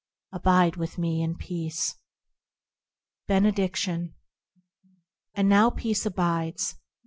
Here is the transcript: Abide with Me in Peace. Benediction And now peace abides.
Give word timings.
Abide 0.31 0.77
with 0.77 0.97
Me 0.97 1.21
in 1.21 1.37
Peace. 1.37 1.97
Benediction 3.27 4.15
And 5.35 5.47
now 5.47 5.69
peace 5.69 6.07
abides. 6.07 6.77